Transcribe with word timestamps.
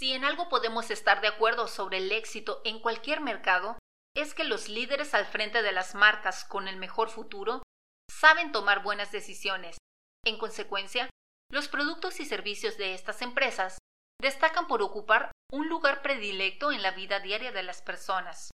Si 0.00 0.14
en 0.14 0.24
algo 0.24 0.48
podemos 0.48 0.90
estar 0.90 1.20
de 1.20 1.28
acuerdo 1.28 1.68
sobre 1.68 1.98
el 1.98 2.10
éxito 2.10 2.62
en 2.64 2.80
cualquier 2.80 3.20
mercado, 3.20 3.78
es 4.16 4.32
que 4.32 4.44
los 4.44 4.70
líderes 4.70 5.12
al 5.12 5.26
frente 5.26 5.60
de 5.60 5.72
las 5.72 5.94
marcas 5.94 6.46
con 6.46 6.68
el 6.68 6.78
mejor 6.78 7.10
futuro 7.10 7.62
saben 8.10 8.50
tomar 8.50 8.82
buenas 8.82 9.12
decisiones. 9.12 9.76
En 10.24 10.38
consecuencia, 10.38 11.10
los 11.52 11.68
productos 11.68 12.18
y 12.18 12.24
servicios 12.24 12.78
de 12.78 12.94
estas 12.94 13.20
empresas 13.20 13.76
destacan 14.18 14.68
por 14.68 14.80
ocupar 14.80 15.32
un 15.52 15.68
lugar 15.68 16.00
predilecto 16.00 16.72
en 16.72 16.80
la 16.80 16.92
vida 16.92 17.20
diaria 17.20 17.52
de 17.52 17.62
las 17.62 17.82
personas. 17.82 18.50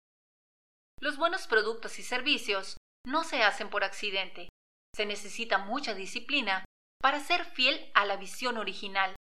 Los 1.00 1.16
buenos 1.16 1.48
productos 1.48 1.98
y 1.98 2.04
servicios 2.04 2.76
no 3.04 3.24
se 3.24 3.42
hacen 3.42 3.68
por 3.68 3.82
accidente. 3.82 4.48
Se 4.94 5.06
necesita 5.06 5.58
mucha 5.58 5.94
disciplina 5.94 6.64
para 7.00 7.18
ser 7.18 7.44
fiel 7.44 7.90
a 7.94 8.06
la 8.06 8.16
visión 8.16 8.58
original, 8.58 9.16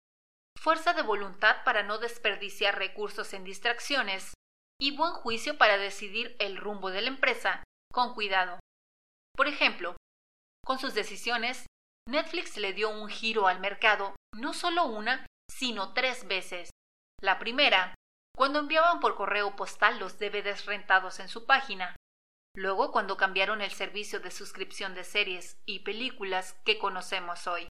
fuerza 0.58 0.92
de 0.92 1.02
voluntad 1.02 1.64
para 1.64 1.82
no 1.82 1.98
desperdiciar 1.98 2.78
recursos 2.78 3.32
en 3.32 3.44
distracciones 3.44 4.34
y 4.80 4.96
buen 4.96 5.12
juicio 5.12 5.58
para 5.58 5.78
decidir 5.78 6.36
el 6.38 6.56
rumbo 6.56 6.90
de 6.90 7.02
la 7.02 7.08
empresa 7.08 7.62
con 7.92 8.14
cuidado. 8.14 8.58
Por 9.36 9.46
ejemplo, 9.46 9.96
con 10.64 10.78
sus 10.78 10.94
decisiones, 10.94 11.66
Netflix 12.08 12.56
le 12.56 12.72
dio 12.72 12.90
un 12.90 13.08
giro 13.08 13.46
al 13.46 13.60
mercado 13.60 14.14
no 14.34 14.52
solo 14.52 14.86
una, 14.86 15.26
sino 15.50 15.92
tres 15.92 16.26
veces. 16.26 16.70
La 17.20 17.38
primera, 17.38 17.94
cuando 18.36 18.60
enviaban 18.60 19.00
por 19.00 19.16
correo 19.16 19.56
postal 19.56 19.98
los 19.98 20.18
DVDs 20.18 20.66
rentados 20.66 21.20
en 21.20 21.28
su 21.28 21.46
página. 21.46 21.96
Luego, 22.56 22.90
cuando 22.90 23.16
cambiaron 23.16 23.60
el 23.60 23.70
servicio 23.70 24.20
de 24.20 24.30
suscripción 24.30 24.94
de 24.94 25.04
series 25.04 25.60
y 25.66 25.80
películas 25.80 26.54
que 26.64 26.78
conocemos 26.78 27.46
hoy. 27.46 27.68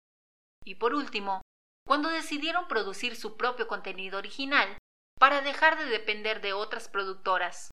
Y 0.64 0.76
por 0.76 0.94
último, 0.94 1.42
cuando 1.86 2.08
decidieron 2.08 2.68
producir 2.68 3.16
su 3.16 3.36
propio 3.36 3.66
contenido 3.66 4.18
original 4.18 4.78
para 5.18 5.40
dejar 5.40 5.78
de 5.78 5.86
depender 5.86 6.40
de 6.40 6.52
otras 6.52 6.88
productoras. 6.88 7.70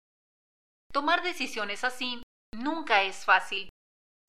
Tomar 0.92 1.24
decisiones 1.24 1.84
así 1.84 2.22
nunca 2.56 3.04
es 3.04 3.26
fácil. 3.26 3.70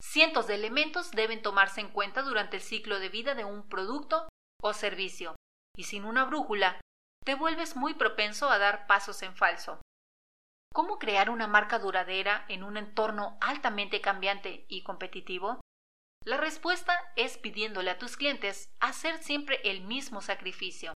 Cientos 0.01 0.47
de 0.47 0.55
elementos 0.55 1.11
deben 1.11 1.41
tomarse 1.41 1.81
en 1.81 1.89
cuenta 1.89 2.23
durante 2.23 2.57
el 2.57 2.63
ciclo 2.63 2.99
de 2.99 3.09
vida 3.09 3.35
de 3.35 3.45
un 3.45 3.67
producto 3.69 4.27
o 4.61 4.73
servicio, 4.73 5.35
y 5.75 5.83
sin 5.83 6.05
una 6.05 6.25
brújula, 6.25 6.79
te 7.23 7.35
vuelves 7.35 7.75
muy 7.75 7.93
propenso 7.93 8.49
a 8.49 8.57
dar 8.57 8.87
pasos 8.87 9.21
en 9.21 9.35
falso. 9.35 9.79
¿Cómo 10.73 10.99
crear 10.99 11.29
una 11.29 11.47
marca 11.47 11.79
duradera 11.79 12.45
en 12.47 12.63
un 12.63 12.77
entorno 12.77 13.37
altamente 13.41 14.01
cambiante 14.01 14.65
y 14.69 14.83
competitivo? 14.83 15.59
La 16.23 16.37
respuesta 16.37 16.93
es 17.15 17.37
pidiéndole 17.37 17.89
a 17.89 17.97
tus 17.97 18.15
clientes 18.15 18.69
hacer 18.79 19.23
siempre 19.23 19.59
el 19.63 19.81
mismo 19.81 20.21
sacrificio. 20.21 20.93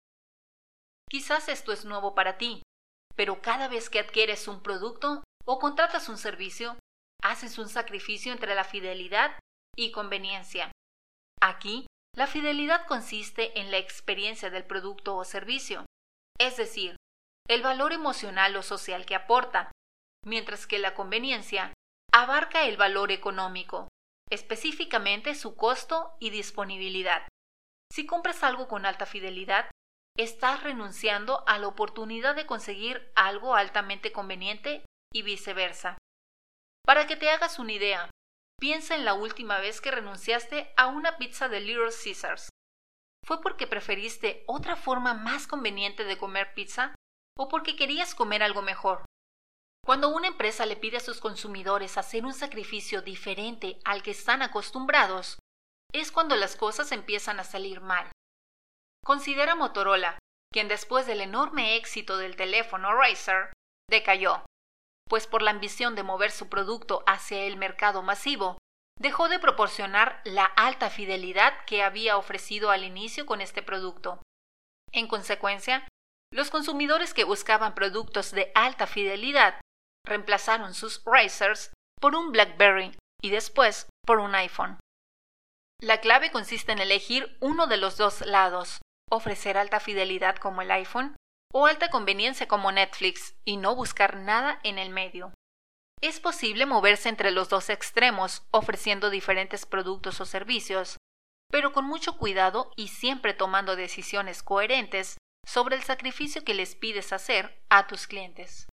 Quizás 1.09 1.49
esto 1.49 1.71
es 1.71 1.83
nuevo 1.85 2.13
para 2.13 2.37
ti, 2.37 2.61
pero 3.15 3.41
cada 3.41 3.67
vez 3.67 3.89
que 3.89 3.99
adquieres 3.99 4.47
un 4.47 4.61
producto 4.61 5.23
o 5.45 5.59
contratas 5.59 6.09
un 6.09 6.17
servicio, 6.17 6.77
haces 7.23 7.57
un 7.57 7.69
sacrificio 7.69 8.31
entre 8.31 8.53
la 8.53 8.63
fidelidad 8.63 9.39
y 9.75 9.91
conveniencia. 9.91 10.71
Aquí, 11.41 11.87
la 12.15 12.27
fidelidad 12.27 12.85
consiste 12.85 13.59
en 13.59 13.71
la 13.71 13.77
experiencia 13.77 14.49
del 14.49 14.65
producto 14.65 15.15
o 15.15 15.25
servicio, 15.25 15.85
es 16.39 16.57
decir, 16.57 16.95
el 17.47 17.61
valor 17.61 17.93
emocional 17.93 18.55
o 18.55 18.63
social 18.63 19.05
que 19.05 19.15
aporta, 19.15 19.71
mientras 20.25 20.67
que 20.67 20.79
la 20.79 20.93
conveniencia 20.93 21.73
abarca 22.11 22.65
el 22.65 22.77
valor 22.77 23.11
económico, 23.11 23.89
específicamente 24.29 25.35
su 25.35 25.55
costo 25.55 26.15
y 26.19 26.29
disponibilidad. 26.29 27.27
Si 27.91 28.05
compras 28.05 28.43
algo 28.43 28.67
con 28.67 28.85
alta 28.85 29.05
fidelidad, 29.05 29.69
estás 30.17 30.63
renunciando 30.63 31.43
a 31.47 31.59
la 31.59 31.67
oportunidad 31.67 32.35
de 32.35 32.45
conseguir 32.45 33.11
algo 33.15 33.55
altamente 33.55 34.11
conveniente 34.11 34.85
y 35.13 35.21
viceversa. 35.21 35.97
Para 36.85 37.07
que 37.07 37.15
te 37.15 37.29
hagas 37.29 37.59
una 37.59 37.73
idea, 37.73 38.09
piensa 38.59 38.95
en 38.95 39.05
la 39.05 39.13
última 39.13 39.59
vez 39.59 39.81
que 39.81 39.91
renunciaste 39.91 40.73
a 40.77 40.88
una 40.88 41.17
pizza 41.17 41.50
de 41.50 41.59
Little 41.59 41.89
Caesars. 41.91 42.50
¿Fue 43.25 43.41
porque 43.41 43.67
preferiste 43.67 44.44
otra 44.47 44.75
forma 44.75 45.13
más 45.13 45.47
conveniente 45.47 46.03
de 46.03 46.17
comer 46.17 46.53
pizza 46.53 46.94
o 47.38 47.47
porque 47.47 47.75
querías 47.75 48.13
comer 48.13 48.44
algo 48.44 48.61
mejor? 48.61 49.03
Cuando 49.85 50.09
una 50.09 50.28
empresa 50.28 50.66
le 50.66 50.75
pide 50.75 50.97
a 50.97 51.00
sus 51.00 51.19
consumidores 51.19 52.00
hacer 52.00 52.25
un 52.25 52.34
sacrificio 52.34 53.03
diferente 53.03 53.78
al 53.85 54.01
que 54.01 54.09
están 54.12 54.41
acostumbrados, 54.41 55.38
es 55.94 56.12
cuando 56.12 56.35
las 56.35 56.56
cosas 56.56 56.91
empiezan 56.91 57.40
a 57.40 57.44
salir 57.44 57.81
mal. 57.81 58.09
Considera 59.06 59.53
Motorola, 59.53 60.18
quien 60.51 60.68
después 60.68 61.06
del 61.06 61.22
enorme 61.22 61.75
éxito 61.75 62.18
del 62.18 62.35
teléfono 62.35 62.95
Razer, 62.95 63.53
decayó, 63.88 64.44
pues 65.07 65.28
por 65.28 65.44
la 65.44 65.51
ambición 65.51 65.94
de 65.94 66.01
mover 66.01 66.31
su 66.31 66.50
producto 66.50 67.03
hacia 67.06 67.44
el 67.44 67.56
mercado 67.56 68.01
masivo, 68.01 68.57
dejó 69.00 69.29
de 69.29 69.38
proporcionar 69.38 70.19
la 70.25 70.45
alta 70.45 70.90
fidelidad 70.90 71.63
que 71.66 71.84
había 71.84 72.18
ofrecido 72.18 72.72
al 72.72 72.84
inicio 72.84 73.28
con 73.28 73.40
este 73.40 73.62
producto. 73.62 74.19
En 74.91 75.07
consecuencia, 75.07 75.88
los 76.34 76.50
consumidores 76.50 77.13
que 77.13 77.24
buscaban 77.24 77.75
productos 77.75 78.31
de 78.31 78.51
alta 78.56 78.88
fidelidad 78.88 79.59
reemplazaron 80.05 80.73
sus 80.73 81.03
Razers 81.05 81.71
por 81.99 82.16
un 82.16 82.31
BlackBerry 82.31 82.95
y 83.21 83.29
después 83.29 83.88
por 84.05 84.19
un 84.19 84.35
iPhone. 84.35 84.77
La 85.81 85.99
clave 85.99 86.31
consiste 86.31 86.71
en 86.71 86.79
elegir 86.79 87.38
uno 87.41 87.67
de 87.67 87.77
los 87.77 87.97
dos 87.97 88.21
lados, 88.21 88.79
ofrecer 89.11 89.57
alta 89.57 89.79
fidelidad 89.79 90.38
como 90.38 90.61
el 90.61 90.71
iPhone 90.71 91.15
o 91.53 91.67
alta 91.67 91.89
conveniencia 91.89 92.47
como 92.47 92.71
Netflix 92.71 93.35
y 93.45 93.57
no 93.57 93.75
buscar 93.75 94.17
nada 94.17 94.59
en 94.63 94.77
el 94.77 94.89
medio. 94.89 95.33
Es 96.01 96.19
posible 96.19 96.65
moverse 96.65 97.09
entre 97.09 97.31
los 97.31 97.49
dos 97.49 97.69
extremos 97.69 98.44
ofreciendo 98.51 99.09
diferentes 99.09 99.65
productos 99.65 100.19
o 100.21 100.25
servicios, 100.25 100.97
pero 101.49 101.71
con 101.71 101.85
mucho 101.85 102.17
cuidado 102.17 102.71
y 102.75 102.89
siempre 102.89 103.33
tomando 103.33 103.75
decisiones 103.75 104.44
coherentes 104.44 105.17
sobre 105.47 105.75
el 105.75 105.83
sacrificio 105.83 106.44
que 106.44 106.53
les 106.53 106.75
pides 106.75 107.13
hacer 107.13 107.61
a 107.69 107.88
tus 107.88 108.07
clientes. 108.07 108.67